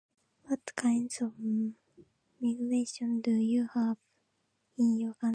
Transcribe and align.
What 0.45 0.75
kinds 0.75 1.21
of 1.21 1.33
[unclear|relation?] 1.37 3.21
do 3.21 3.35
you 3.39 3.69
have 3.75 3.97
in 4.75 4.99
your 4.99 5.13
cou- 5.13 5.29